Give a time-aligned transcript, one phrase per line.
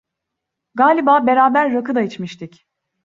[0.75, 2.65] Galiba beraber rakı da içmiştik.